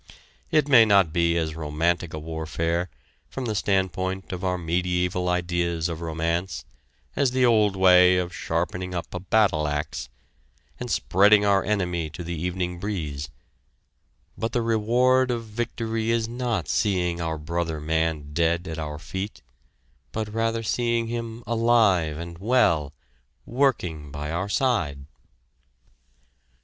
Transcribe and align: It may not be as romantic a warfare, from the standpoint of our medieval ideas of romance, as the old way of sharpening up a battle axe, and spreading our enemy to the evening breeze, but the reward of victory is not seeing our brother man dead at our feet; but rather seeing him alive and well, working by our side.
It 0.49 0.67
may 0.67 0.83
not 0.83 1.13
be 1.13 1.37
as 1.37 1.53
romantic 1.55 2.11
a 2.11 2.17
warfare, 2.17 2.89
from 3.29 3.45
the 3.45 3.53
standpoint 3.53 4.33
of 4.33 4.43
our 4.43 4.57
medieval 4.57 5.29
ideas 5.29 5.87
of 5.87 6.01
romance, 6.01 6.65
as 7.15 7.29
the 7.33 7.45
old 7.45 7.75
way 7.75 8.17
of 8.17 8.33
sharpening 8.33 8.95
up 8.95 9.13
a 9.13 9.19
battle 9.19 9.67
axe, 9.67 10.09
and 10.79 10.89
spreading 10.89 11.45
our 11.45 11.63
enemy 11.63 12.09
to 12.09 12.23
the 12.23 12.33
evening 12.33 12.79
breeze, 12.79 13.29
but 14.35 14.53
the 14.53 14.63
reward 14.63 15.29
of 15.29 15.43
victory 15.45 16.09
is 16.09 16.27
not 16.27 16.67
seeing 16.67 17.21
our 17.21 17.37
brother 17.37 17.79
man 17.79 18.33
dead 18.33 18.67
at 18.67 18.79
our 18.79 18.97
feet; 18.97 19.43
but 20.11 20.33
rather 20.33 20.63
seeing 20.63 21.09
him 21.09 21.43
alive 21.45 22.17
and 22.17 22.39
well, 22.39 22.91
working 23.45 24.09
by 24.09 24.31
our 24.31 24.49
side. 24.49 25.05